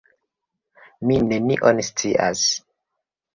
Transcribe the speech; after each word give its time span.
Mi 1.09 1.17
nenion 1.25 1.83
scias. 1.89 2.47